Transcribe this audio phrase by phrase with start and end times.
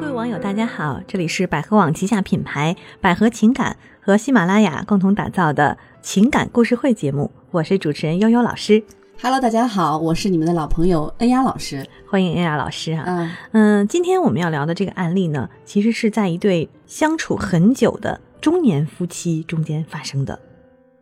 [0.00, 8.80] 各位网友，大家好，这里是百合网旗下品牌百合情感和喜马拉雅共同打造的情感故事会节目，我是主持人悠悠老师。
[9.20, 11.84] Hello，大家好，我是你们的老朋友恩雅老师。
[12.08, 20.38] 欢迎恩雅老师啊，嗯，嗯，今天我们要聊的这个案例呢，其实是在一对相处很久的中年夫妻中间发生的。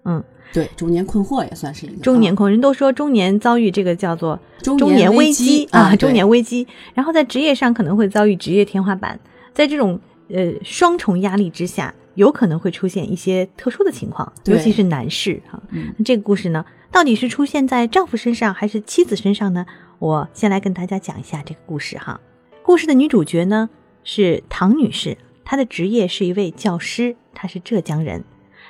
[0.06, 9.18] 嗯，对，中年困惑也算是一个啊中年困，人都说中年遭遇这个叫做中中年危机啊，中年危机，然后在职业上可能会遭遇职业天花板，
[9.52, 15.62] 在这种呃双重压力之下，有可能会出现一些特殊的情况，尤其是男士哈。
[15.70, 19.66] 嗯那这个故事呢，到底是出现在丈夫身上还是妻子身上呢？
[19.98, 22.20] 我先来跟大家讲一下这个故事哈。
[22.62, 23.70] 故事的女主角呢
[24.04, 28.24] 是唐女士，她的职业是一位教师，她是浙江人，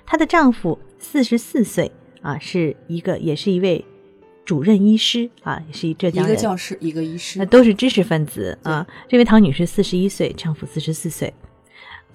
[0.06, 1.90] 她的丈夫四十四岁
[2.22, 3.84] 啊，是一个也是一位
[4.44, 6.36] 主任医师啊，也是一浙一个。
[6.36, 8.86] 教师，一个医师那，都是知识分子啊。
[9.08, 11.34] 这位唐女士四十一岁，丈夫四十四岁。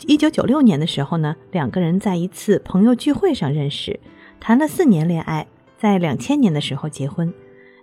[0.08, 4.00] 一九九六年的时候呢，两个人在一次朋友聚会上认识，
[4.40, 5.46] 谈了四年恋爱，
[5.78, 7.32] 在两千年的时候结婚。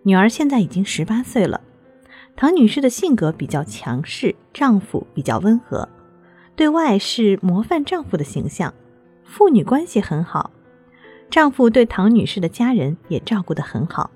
[0.02, 1.60] 女儿现在已经十八岁了。
[2.34, 5.88] 唐女士的性格比较强势，丈夫比较温和，
[6.56, 8.72] 对外是模范丈夫的形象，
[9.28, 10.50] 父女关系很好。
[11.30, 14.10] 丈夫对唐女士的家人也照顾得很好，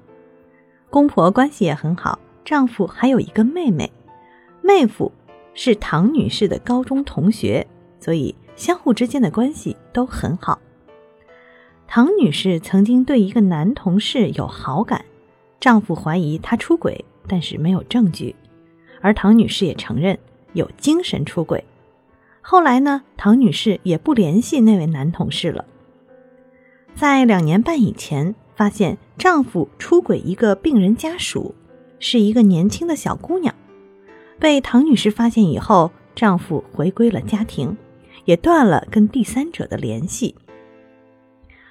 [0.88, 2.18] 公婆关系也很好。
[2.44, 3.92] 丈夫还有一个妹妹，
[4.62, 5.12] 妹夫
[5.52, 7.66] 是唐女士的高中同学，
[8.00, 10.58] 所以相互之间的关系都很好。
[11.86, 15.04] 唐女士曾经对一个男同事有好感，
[15.60, 18.34] 丈夫怀疑她出轨，但是没有证据，
[19.02, 20.18] 而唐女士也承认
[20.54, 21.62] 有精神出轨。
[22.42, 25.64] 后来呢，唐女士也不联系那位男同事了。
[26.94, 31.54] 在两年半以前，发现丈夫出轨一个病人家属，
[31.98, 33.54] 是一个年轻的小姑娘。
[34.38, 37.76] 被唐女士发现以后，丈夫回归了家庭，
[38.24, 40.34] 也断了跟第三者的联系。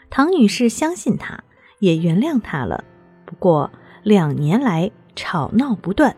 [0.09, 1.44] 唐女士相信他，
[1.80, 2.84] 也原谅他了。
[3.26, 3.70] 不过
[4.03, 6.16] 两年来吵闹不断，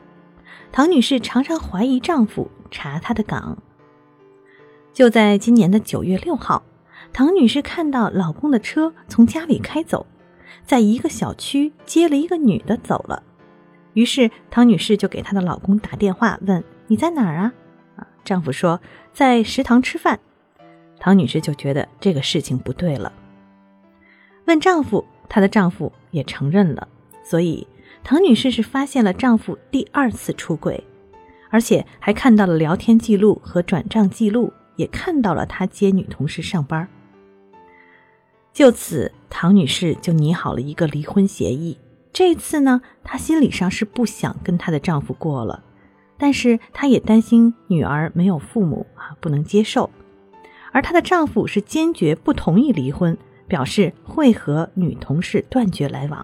[0.71, 3.57] 唐女士常常怀疑丈夫查她的岗。
[4.93, 6.63] 就在今年的九月六号，
[7.11, 10.05] 唐女士看到老公的车从家里开走，
[10.65, 13.23] 在一个小区接了一个女的走了。
[13.93, 17.53] 于是唐女士就给她的老公打电话问：“你在哪儿啊？”
[17.97, 18.79] 啊，丈夫说
[19.11, 20.19] 在食堂吃饭。
[20.99, 23.11] 唐女士就觉得这个事情不对了，
[24.45, 26.87] 问丈夫，她的丈夫也承认了。
[27.23, 27.67] 所以
[28.03, 30.83] 唐女士是发现了丈夫第二次出轨，
[31.49, 36.87] 而且还看到了聊天记录和转账记录，也看到了他接女同事上班。
[38.51, 41.77] 就此，唐女士就拟好了一个离婚协议。
[42.11, 45.63] 这次呢，她心理上是不想跟她的丈夫过了，
[46.17, 49.89] 但是她也担心女儿没有父母啊，不能接受。
[50.71, 53.17] 而她的丈夫是坚决不同意离婚，
[53.47, 56.23] 表示会和女同事断绝来往。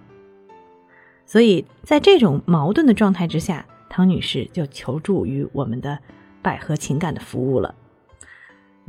[1.26, 5.98] 所以在这种矛盾的状态之下，唐女士就求助于我们的
[6.44, 7.74] 百合情感的服务了。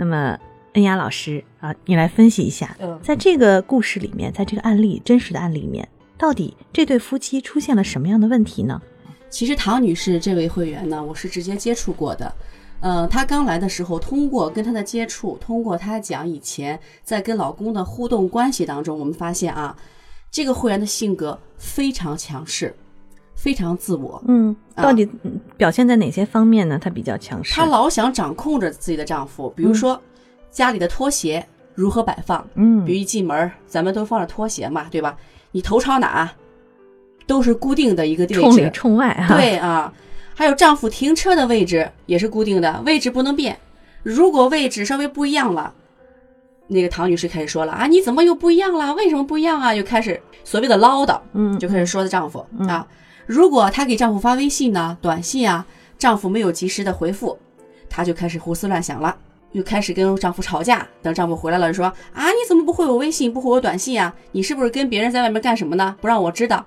[0.01, 0.39] 那么，
[0.73, 8.81] 恩雅老师啊，你来分析一下，嗯在这个故事里面，在这个案例真实的案例里面，到底这对夫妻出现了什么样的问题呢？
[9.29, 12.35] 其实唐女士这位会员呢，我是直接接触过的。
[12.81, 19.77] 呃，她刚来的时候，通过跟她的接触，通过她讲以前在跟老公的互动关系当中，我们发现啊，
[20.31, 22.75] 这个会员的性格非常强势，
[23.43, 24.23] 非常自我。
[24.29, 26.79] 嗯，啊到底嗯表现在哪些方面呢？
[26.79, 27.55] 她比较强势。
[27.55, 29.99] 她老想掌控着自己的丈夫，比如说
[30.51, 35.17] 家里的拖鞋如何摆放，嗯比如一进门儿，咱们都放着拖鞋嘛，对吧？
[35.53, 36.31] 你头朝哪，
[37.27, 38.41] 都是固定的一个位置。
[38.41, 39.37] 冲里冲外哈。
[39.37, 39.91] 对啊，
[40.35, 43.59] 还有丈夫停车的位置也是固定的，位置不能变。
[44.03, 45.73] 如果位置稍微不一样了，
[46.69, 48.93] 那个唐女士开始说了啊，你怎么又不一样了？
[48.95, 49.75] 为什么不一样啊？
[49.75, 52.87] 又开始所谓的唠叨，嗯，就开始说她丈夫、啊。
[53.27, 55.67] 如果她给丈夫发微信呢、短信啊，
[55.99, 57.39] 丈夫没有及时的回复，
[57.89, 59.17] 她就开始胡思乱想了。
[59.53, 64.15] 又开始跟丈夫吵架，等丈夫回来了，说啊，你怎么不回我微信，不回我短信啊？
[64.31, 65.97] 你是不是跟别人在外面干什么呢？
[66.01, 66.65] 不让我知道。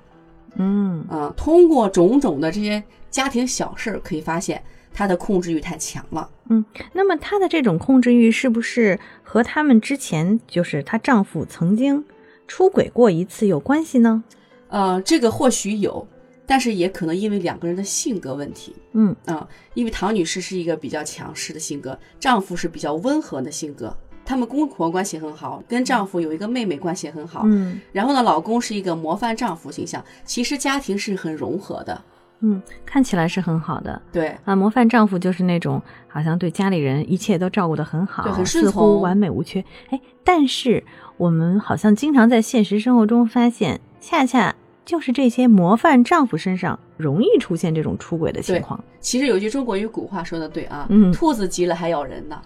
[0.56, 4.62] 嗯啊，通过种种的这些家庭小事儿，可以发现
[4.94, 6.30] 她的控制欲太强了。
[6.50, 6.66] 嗯。
[6.92, 12.04] 那么她的这种控制欲是不是和他们之前就是她丈夫曾经
[12.50, 14.26] 出轨过一次有关系呢？
[14.68, 16.06] 呃，这个或许有，
[16.46, 19.48] 但是也可能因为两个人的性格问题嗯啊。
[19.74, 23.96] 因为唐女士是一个比较强势的性格，丈夫是比较温和的性格。
[24.26, 27.42] 他们公婆关系很好，跟丈夫有一个妹妹关系很好。
[27.46, 32.02] 嗯然后呢，老公是一个模范丈夫形象，其实家庭是很融合的。
[32.46, 34.56] 嗯，看起来是很好的对，啊。
[34.56, 39.64] 模范丈夫就是那种好像对家里人一切都照顾得很好，对很顺似乎从完美无缺。
[39.90, 40.84] 哎，但是
[41.18, 44.56] 我们好像经常在现实生活中发现，恰恰
[44.86, 48.82] 就是这些模范丈夫身上容易出现这种出轨的情况。
[49.00, 52.42] 其实有句中国语古话说的对啊，嗯兔子急了还咬人呢。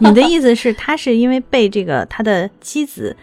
[0.00, 3.16] 你的意思是，他是因为被这个他的妻子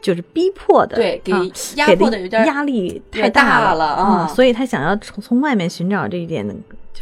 [0.00, 1.42] 就是逼迫的， 对，给啊
[1.76, 6.46] 压迫的有点儿压力太太大了了啊所以他想要从从外面寻找这一点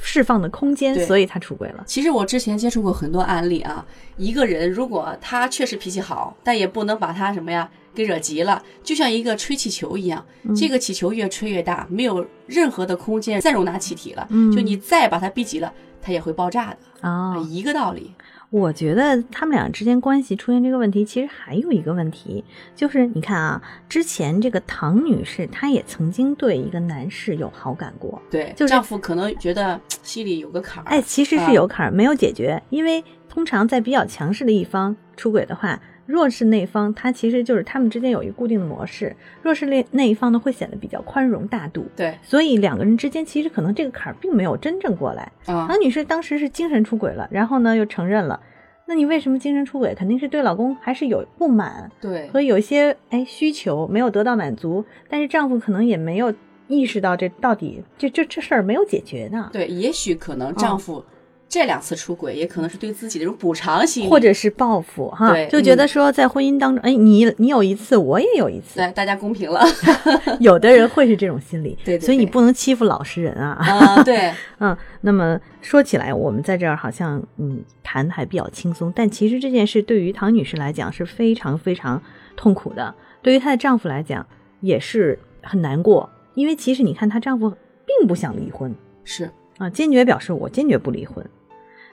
[0.00, 1.82] 释放的空间，所以他出轨了。
[1.87, 3.85] 其实我之前接触过很多案例啊，
[4.17, 10.54] 一个人如果他确实脾气好，但也不能把他什么呀给惹急了，就像一个吹气球一样，嗯。
[10.54, 14.52] 这个气球越吹越大，没有任何的空间再容纳气体了，嗯。
[14.52, 18.12] 就你再把它逼急了，它也会爆炸的，啊、一个道理。
[18.50, 22.42] 我觉得他们俩之间关系出现这个问题，其实还有一个问题，
[22.74, 35.78] 就是你看啊，之前这个唐女士她也曾经对一个男士有好感过，对，就是丈夫可能觉得心里有个坎儿，哎，其实是有坎儿、没有解决，因为通常在比较强势的一方出轨的话，
[36.08, 45.31] 弱势那一方他其实就是他们之间有一个固定的模式，弱势那那一方呢会显得比较宽容大度，对所以两个人之间其实可能这个坎儿并没有真正过来。
[45.44, 48.40] 啊，王女士当时是精神出轨了，然后呢又承认了。
[48.87, 49.94] 那你为什么精神出轨？
[49.94, 56.32] 肯定是对老公还是有不满对和有一些哎需求没有得到满足，但是丈夫可能也没有
[56.69, 61.04] 意识到这到底这这这事儿没有解决呢，对，也许可能丈哦夫
[61.48, 69.62] 这两次出轨，也可能是对自己的一种补偿心理，或者是报复哈，就觉得说在婚姻当中，哎，你你有一次，我也有一次，对大家公平了
[70.40, 73.56] 有的人会是这种心理，对对对所以你不能欺负老实人啊。
[73.60, 74.30] 啊，对。
[74.60, 82.02] 嗯，那么说起来，我们在这儿好像嗯谈的还比较轻松，但其实这件事对于唐女士来讲是非常非常
[82.36, 84.26] 痛苦的，对于她的丈夫来讲
[84.60, 87.48] 也是很难过，因为其实你看她丈夫
[87.86, 91.24] 并不想离婚是啊，坚决表示我坚决不离婚。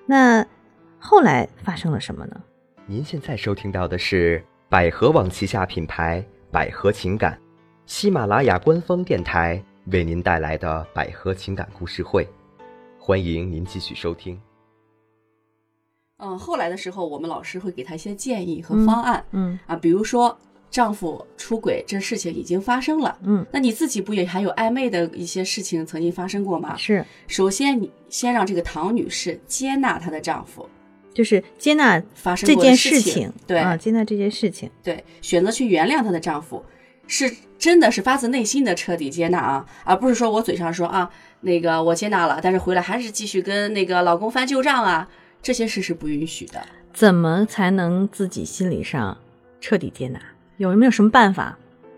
[0.06, 0.46] 那
[1.00, 2.42] 后来发生了什么呢？
[2.86, 7.40] 您现在收听到的是百合网旗下品牌百合情感，
[7.88, 12.28] 喜马拉雅官方电台为您带来的百合情感故事会，
[13.00, 14.40] 欢迎您继续收听。
[16.18, 20.38] 嗯，后来的时候，我们老师会给他一些建议和方案、嗯啊，比如说
[20.76, 26.76] 丈夫出轨这事情已经发生了，嗯，那你自己不也还有暧昧的一些事情曾经发生过吗？
[26.76, 30.70] 是，首先，你先让这个唐女士接纳她的丈夫。
[31.14, 36.62] 就是接纳发生这件过事情，对、啊，接纳这件事情，对，选择去原谅她的丈夫，
[37.08, 45.08] 是真的是发自内心的彻底接纳啊，而不是说我嘴上说啊，那个我接纳了，但是回来还是继续跟那个老公翻旧账啊，
[45.42, 46.62] 这些事是不允许的。
[46.94, 49.18] 怎么才能自己心理上
[49.62, 50.20] 彻底接纳？
[50.58, 51.58] 有没有什么办法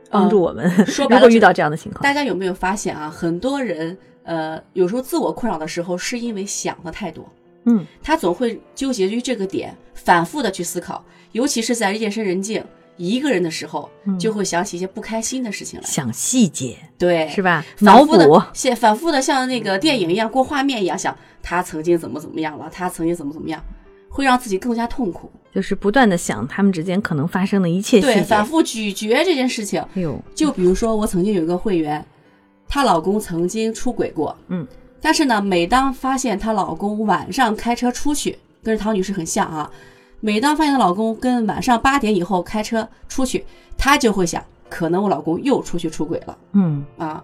[0.10, 0.66] 帮助我们？
[0.78, 3.10] 嗯说白了就 如果遇到这样的情况，大家有没有发现啊？
[3.10, 7.28] 很多人呃，有时候自我困扰的时候，是因为想的太多，
[7.66, 12.64] 嗯，他总会纠结于这个点，反复的去思考，尤其是在夜深人静
[12.98, 15.86] 一个人的时候，嗯就会想起一些不开心的事情来。
[15.86, 17.64] 想细节对，是吧？
[17.80, 23.64] 脑补反复的，现反复的像那个电影一样过画面一样想，他曾经怎么怎么样了，他曾经怎么怎么样，
[24.10, 25.32] 会让自己更加痛苦。
[25.58, 29.82] 就是不断的想他们之间可能发生的一切细对，反复咀嚼这件事情。
[29.96, 32.06] 哎呦，就比如说，我曾经有一个会员，
[32.68, 34.68] 她老公曾经出轨过，嗯，
[35.02, 39.68] 但是呢，每当发现她老公晚上开车出去，跟唐女士很像啊，
[40.20, 43.44] 每当发现她老公跟晚上八点以后开车出去，
[43.76, 46.86] 她就会想，可能我老公又出去出轨了嗯。
[47.00, 47.24] 啊，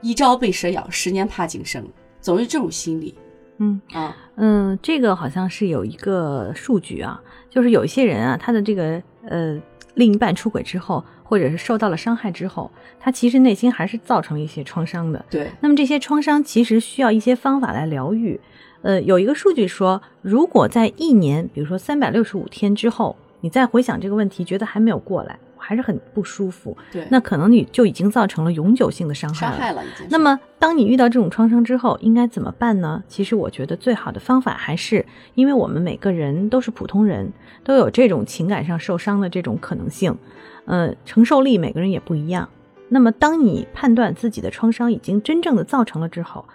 [0.00, 1.86] 一朝被蛇咬，十年怕井绳，
[2.22, 3.14] 总是这种心理
[3.58, 9.60] 嗯啊，嗯，这个好像是有一个数据啊，就是有一些人啊，他的这个呃
[9.94, 15.24] 另一半出轨之后，或者是受到了伤害之后，他其实内心还是造成了一些创伤的。
[15.28, 18.40] 对，那么这些创伤其实需要一些方法来疗愈。
[18.82, 29.52] 呃，有一个数据说，如果在一年，比如说三百六十五天之后，你再回想这个问题，觉得还没有过来，我还是很不舒服，对，那可能你就已经造成了永久性的伤害了。
[29.52, 30.06] 伤害了已经。
[30.08, 33.04] 那么，当你遇到这种创伤之后，应该怎么办呢？
[33.06, 37.30] 其实我觉得最好的方法还是，因为我们每个人都是普通人，
[37.62, 40.16] 都有这种情感上受伤的这种可能性，
[40.64, 42.48] 呃，承受力每个人也不一样。
[42.88, 46.46] 那么，当你判断自己的创伤已经真正的造成了之后，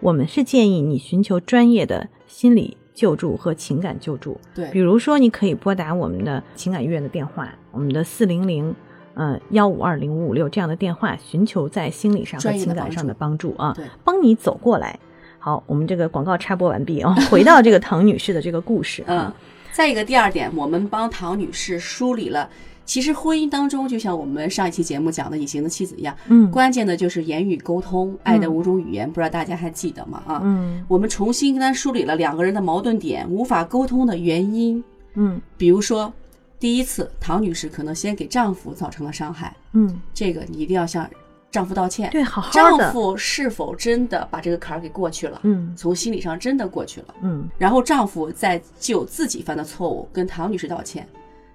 [0.00, 4.40] 我们是建议你寻求专业的心理救助和情感救助。
[4.54, 8.74] 对比，如说，你可以拨打我们的情感医院的电话，我们的四零零。
[9.14, 14.98] 嗯，幺五二零五五六这样的电话，寻求在心理上和情感上的助帮助啊，帮你走过来。
[15.38, 19.34] 好，我们这个广告插播完毕啊，回到这个唐女士的这个故事嗯啊，，
[19.72, 22.48] 再一个第二点，我们帮唐女士梳理了
[22.84, 26.50] 其实婚姻当中，就像我们上一期节目讲的隐形的妻子一样，嗯。
[26.50, 30.22] 关键的就是言语沟通，爱的五种语言，不知道大家还记得吗？
[30.26, 30.84] 啊，嗯。
[30.88, 34.82] 我们重新跟他梳理了两个人的矛盾点，无法沟通的原因。
[35.14, 35.40] 嗯。
[35.56, 36.12] 比如说，
[36.58, 41.08] 第一次，唐女士可能先给丈夫造成了伤害，嗯，这个你一定要向
[41.52, 42.10] 丈夫道歉。
[42.10, 45.38] 对，好好丈，夫是否真的把这个坎儿给过去了？
[45.44, 47.14] 嗯从心理上真的过去了。
[47.22, 51.06] 嗯然后丈夫再就自己犯的错误跟唐女士道歉，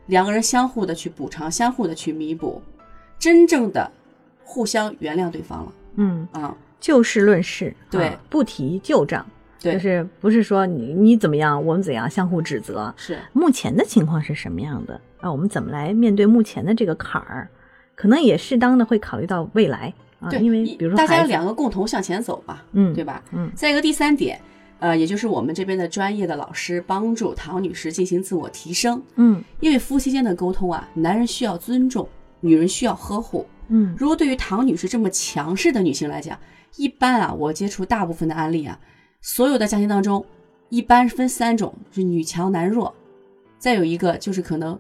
[0.06, 2.62] 两个人相互的去补偿，相互的去弥补，
[3.20, 3.92] 真正的
[4.46, 6.56] 互相原谅对方了嗯，啊。
[6.80, 9.25] 就事论事，对啊不提旧账，
[9.60, 12.94] 对，就是不是说你你怎么样，我们怎样相互指责。
[12.96, 15.32] 是目前的情况是什么样的啊？
[15.32, 17.50] 我们怎么来面对目前的这个坎儿？
[17.98, 23.22] 可能也适当的会考虑到未来啊，对，因为比如说大家两个共同向前走嘛，嗯对吧？
[23.32, 24.39] 嗯再一个第三点，
[24.80, 32.08] 呃，也就是我们这边的专业的老师帮助唐女士进行自我提升，嗯因为夫妻间的沟通啊，男人需要尊重，
[32.42, 33.46] 女人需要呵护。
[33.70, 36.39] 嗯如果对于唐女士这么强势的女性来讲，
[36.75, 38.80] 一般啊，我接触大部分的案例啊，
[39.22, 40.24] 所有的家庭当中，
[40.70, 42.94] 一般分三种，是女强男弱，
[43.58, 44.80] 再有一个就是可能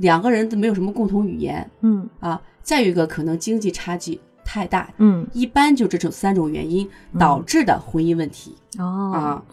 [0.00, 2.08] 两个人都没有什么共同语言嗯。
[2.18, 5.26] 啊，再有一个可能经济差距太大，嗯。
[5.32, 6.86] 一般就这种三种原因
[7.18, 8.84] 导致的婚姻问题、哦。
[9.14, 9.44] 啊。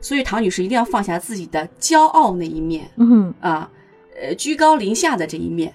[0.00, 3.70] 所以唐女士一定要放下自己的骄傲那一面嗯啊，
[4.20, 5.72] 呃，居高临下的这一面，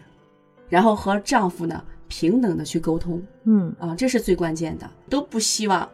[0.70, 3.22] 然后和丈夫呢平等的去沟通。
[3.46, 3.74] 嗯。
[3.80, 5.90] 啊，这是最关键的，都不希望，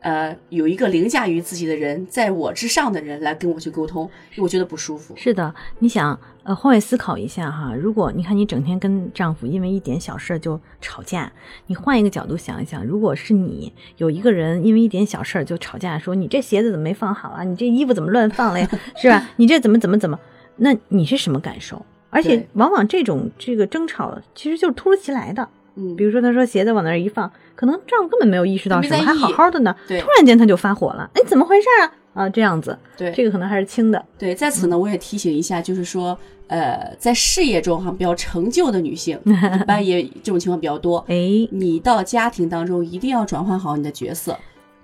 [0.00, 5.14] 呃，有一个凌驾于自己的人，在我之上的人来跟我去沟通，我觉得不舒服。
[5.16, 11.32] 是的，你想，呃，换位思考一下哈，如果你看你整天跟丈夫因为一点小事就吵架，
[11.66, 19.28] 你换一个角度想一想，如果是你有一个人因为一点小事就吵架，说你这鞋子怎么没放好啊，你这衣服怎么乱放了呀， 是吧？
[19.36, 20.18] 你这怎么怎么怎么，
[20.56, 21.84] 那你是什么感受？
[22.10, 25.46] 而且往往这种这个争吵其实就是突如其来的，
[25.78, 30.00] 嗯，比如说他说鞋子往那儿一放，可能丈夫根本没有意识到什么，还好好的呢，对。
[30.00, 32.24] 突然间他就发火了，哎，怎么回事啊？
[32.24, 33.12] 啊，这样子，对。
[33.12, 36.18] 这个可能还是轻的，对，在此呢，我也提醒一下，就是说，
[36.48, 40.98] 呃，在事业中哈比较成就的女性， 一般也这种情况比较多。
[41.06, 41.14] 哎，
[41.52, 44.36] 你到家庭当中一定要转换好你的角色，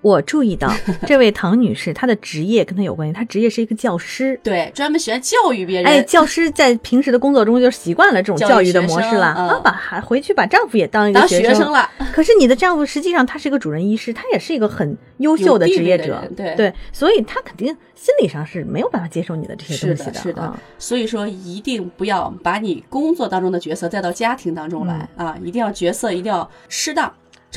[0.05, 0.71] 我注意到
[1.07, 4.39] 这位唐女士，她的职业跟她有关系，她职业是一个教师。
[4.43, 5.91] 对，专门喜欢教育别人。
[5.91, 20.61] 哎，教师在平时的工作中就习惯了这种教育的模式了，嗯啊，把还回去把丈夫也当一个当学学生了，可是你的丈夫实际上他是一个主任医师，他也是一个很优秀的职业者对对，所以他肯定心理上是没有办法接受你的这些东西是的啊。。
[20.79, 25.35] 所以说，一定不要把你工作当中的角色带到家庭当中来、啊！
[25.43, 27.11] 一定要角色一定要适当，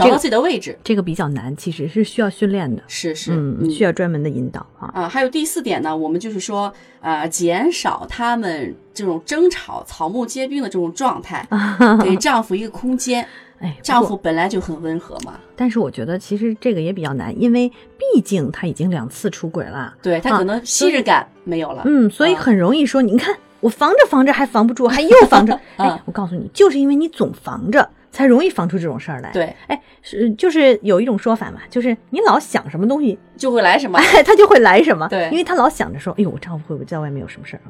[0.04, 0.78] 找到自己的位置。
[0.84, 4.92] 这个比较难，其实是需要训练的，是是，嗯，需要专门的引导啊。
[4.94, 11.48] 啊，还有第四点呢，我们就是说，呃，减少他们这种争吵、草木皆兵的这种状态，
[12.04, 13.28] 给丈夫一个空间。
[13.60, 21.82] 哎，丈夫本来就很温和嘛，但是我觉得其实这个也比较难，因为毕竟他已经两次出轨了，啊对他可能昔日感没有了。
[21.88, 25.60] 嗯，所以啊很容易说，你看我防着防着还防不住，还又防着。
[25.78, 34.00] 哎啊，我告诉你，就是因为你总防着，才容易防出这种事儿来。，对，哎，是就是有一种说法嘛，就是你老想什么东西，就会来什么。
[34.00, 35.08] 哎，他就会来什么。
[35.08, 37.62] 对因为他老想着说，哎呦，我丈夫会不会在外面有什么事儿？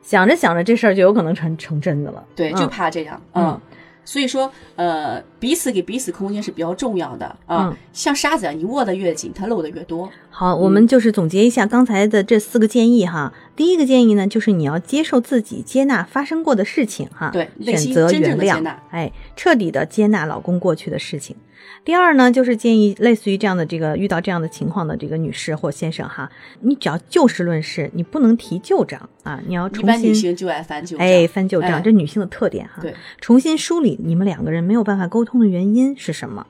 [0.00, 2.24] 想着想着这事儿就有可能成成真的了。
[2.34, 3.20] 对，嗯就怕这样。
[3.34, 3.60] 嗯，
[4.02, 7.68] 所以说，呃，彼此给彼此空间是比较重要的啊。
[7.68, 10.08] 嗯像沙子啊，你握得越紧，它漏得越多。
[10.30, 13.30] 好，我们就是总结一下刚才的这四个建议哈。
[13.54, 21.36] 第一个建议呢，就是你要接受自己，接纳发生过的事情哈，对选择原谅哎，彻底的接纳老公过去的事情。
[21.84, 26.30] 第二呢，就是建议类似于这样的这个遇到这样的情况的这个女士或先生哈，
[26.60, 31.06] 你只要就事论事，你不能提旧账啊，你要重新般女性就爱翻旧账。
[31.06, 32.80] 哎翻旧账，哎这女性的特点哈。
[32.80, 36.46] 对，重新梳理你们两个人没有办法沟通的原因是什么。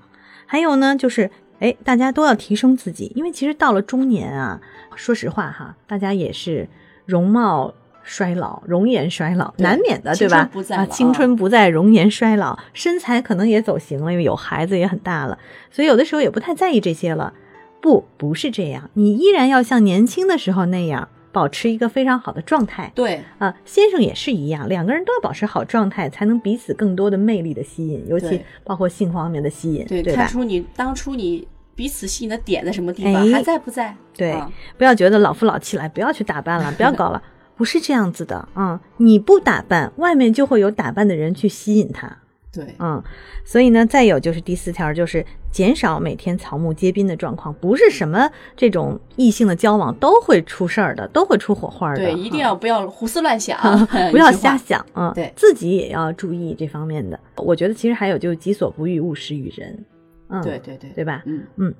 [0.46, 1.30] 还有呢，就是
[1.60, 4.60] 哎，大家都要提升自己，因为其实到了中年啊，
[4.94, 6.68] 说实话哈，大家也是
[7.12, 10.48] 容貌衰老、容颜衰老，难免的，对吧
[10.90, 15.38] 青春不在，容颜衰老，身材可能也走形了，因为有孩子也很大了，
[15.70, 17.34] 所以有的时候也不太在意这些了。
[17.82, 22.90] 不，不是这样，你依然要像年轻的时候那样，保持一个非常好的状态。
[22.94, 30.22] 对啊，先生也是一样，两个人都要保持好状态，才能彼此更多的魅力的吸引，尤其包括性方面的吸引，对，对吧？
[30.22, 31.46] 看出你当初你
[31.82, 33.92] 彼此吸引的点在什么地方，哎还在不在？
[34.16, 34.48] 对啊
[34.78, 37.20] 不要觉得老夫老妻了，不要去打扮了， 不要搞了，
[37.56, 42.18] 不是这样子的啊、你不打扮，外面就会有打扮的人去吸引他。
[42.52, 43.02] 对，嗯，
[43.44, 51.96] 所以呢，再有就是第四条，就是减少每天草木皆兵的状况，不是什么这种异性的交往都会出事儿的，都会出火花的。
[51.96, 53.58] 对，一定要不要胡思乱想，
[54.12, 57.18] 不要瞎想啊，对自己也要注意这方面的。
[57.38, 59.82] 我觉得其实还有就是己所不欲，勿施于人，
[60.32, 61.22] 嗯，对对对对吧？
[61.26, 61.74] 嗯嗯，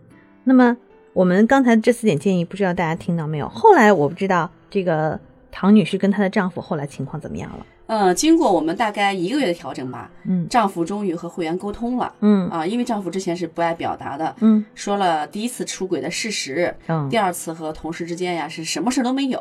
[0.45, 0.77] 那么
[1.13, 3.49] 我们刚才这四点建议，不知道大家听到没有？
[3.49, 5.19] 后来我不知道这个
[5.51, 7.67] 唐女士跟她的丈夫后来情况怎么样了。
[7.87, 19.39] 嗯，经过我们大概一个月的调整吧，嗯丈夫终于和会员沟通了嗯啊，因为丈夫之前是不爱表达的，嗯说了第一次出轨的事实，嗯第二次和同事之间呀是什么事都没有，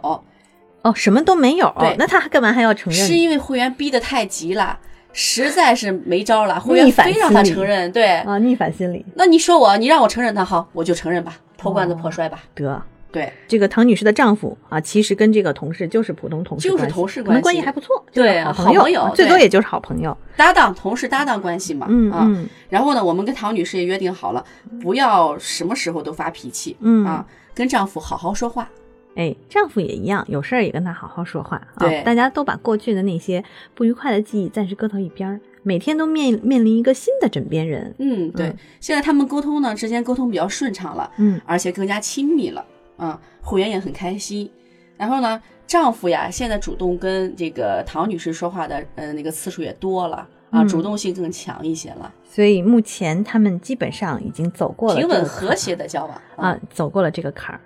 [0.81, 3.07] 哦，什么都没有对，那他干嘛还要承认？
[3.07, 4.77] 是因为会员逼得太急了，
[5.13, 9.05] 实在是没招了，会员逆反非让他承认，对，啊，逆反心理。
[9.15, 12.81] 那你说我，你让我承认他好，我就承认吧，破罐子破摔吧，得。
[13.11, 13.29] 对。
[13.45, 20.17] 这个唐女士的丈夫啊，其实跟这个同事就是普通同事就是关系同事可能关关系系还不错，对就是好朋友，朋友啊最多也就是好朋友。
[20.37, 22.49] 搭档同事搭档关系嘛，啊，嗯嗯。
[22.69, 24.41] 然后呢，我们跟唐女士也约定好了，
[24.81, 27.05] 不要什么时候都发脾气，嗯。
[27.05, 28.69] 啊，跟丈夫好好说话，
[29.15, 31.79] 哎，丈夫也一样，有事儿也跟他好好说话啊。
[31.79, 33.43] 对大家都把过去的那些
[33.75, 37.93] 不愉快的记忆暂时搁到一边儿，每天都面面临一个新的枕边人。
[37.99, 42.65] 嗯，对，嗯现在他们沟通呢，之间沟通比较顺畅了，嗯而且更加亲密了，
[42.97, 44.49] 啊，会员也很开心。
[44.97, 50.17] 然后呢，丈夫呀，现在主动跟这个唐女士说话的，呃，那个次数也多了
[50.51, 57.61] 啊，嗯主动性更强一些了，所以目前他们基本上已经走过了平稳和谐的交往啊，走过了这个坎儿，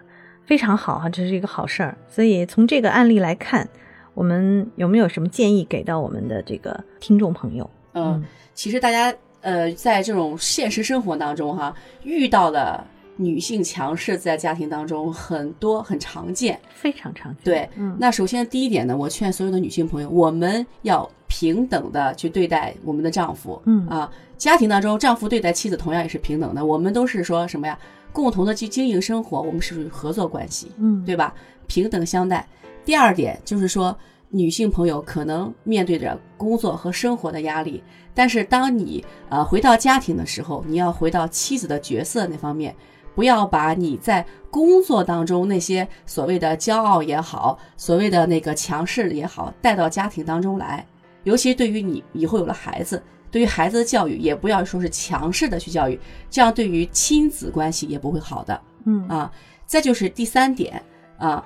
[0.46, 1.98] 非常好哈，这是一个好事儿。
[2.08, 3.68] 所以从这个案例来看，
[4.14, 7.70] 我们有没有什么建议给到我们的这个听众朋友？
[7.94, 8.24] 嗯，
[8.54, 12.84] 其实大家呃，在这种现实生活当中哈，遇到的
[13.18, 16.60] 女性强势在家庭当中很多很常见。
[16.70, 17.44] 非常常见。
[17.44, 23.62] 对，嗯那首先第一点呢，我劝所有的女性朋友，我们要平等的去对待我们的丈夫。
[23.66, 27.78] 嗯啊，家庭当中丈夫对待妻子同样也是平等的，我们都是说什么呀？
[28.16, 30.72] 共同的去经营生活，我们是属于合作关系。
[30.78, 31.36] 嗯，对吧？
[31.68, 32.48] 平等相待。
[32.86, 33.96] 第二点就是说，
[34.30, 42.74] 女性朋友可能面对着工作和生活的压力，但是当你呃回到家庭的时候，你要回到妻子的角色那方面，
[43.14, 50.86] 不要把你在工作当中那些所谓的骄傲也好，所谓的那个强势也好，带到家庭当中来。
[51.24, 53.02] 尤其对于你以后有了孩子，
[53.36, 58.62] 对于孩子的教育，也不要说是强势的去教育，这样对于亲子关系也不会好的。
[58.86, 59.30] 嗯啊。
[59.66, 60.82] 再就是第三点
[61.18, 61.46] 啊，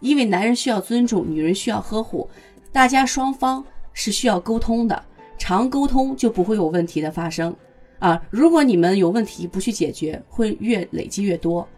[0.00, 2.26] 因为男人需要尊重，女人需要呵护，
[2.72, 5.04] 大家双方是需要沟通的，
[5.36, 7.54] 常沟通就不会有问题的发生
[7.98, 8.18] 啊。
[8.30, 11.68] 如果你们有问题不去解决，会越累积越多。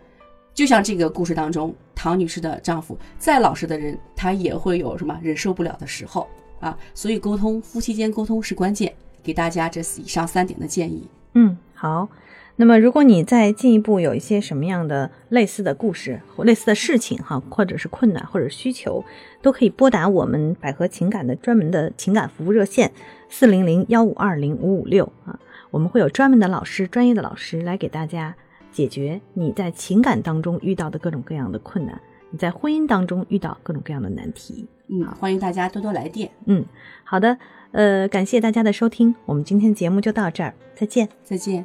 [0.55, 6.29] 就像这个故事当中，唐女士的丈夫再老实的人，他也会有什么忍受不了的时候
[6.61, 6.79] 啊。
[6.95, 8.95] 所以沟通，夫妻间沟通是关键。
[9.29, 11.07] 给大家这以上三点的建议。
[11.35, 12.09] 嗯，好。
[12.57, 19.05] 那么，如果你再进一步有一些什么样的类似的故事或类似的事情哈，或者是困难或者需求，
[19.43, 22.91] 都可以拨打我们百合情感的专门的情感服务热线
[23.29, 25.39] 四零零幺五二零五五六啊，
[25.71, 28.35] 我们会有专门的老师、专业的老师来给大家
[28.73, 34.67] 解决你在情感当中遇到的各种各样的困难，你在婚姻当中遇到各种各样的难题。
[34.89, 36.31] 嗯，欢迎大家多多来电。
[36.47, 36.65] 嗯，
[37.05, 37.39] 好的，
[37.73, 41.09] 呃，感谢大家的收听，我们今天节目就到这儿，再见。
[41.23, 41.65] 再见。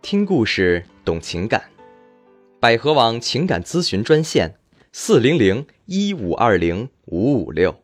[0.00, 1.62] 听故事懂情感，
[2.58, 4.54] 百合网情感咨询专线：
[4.92, 7.83] 四零零一五二零五五六。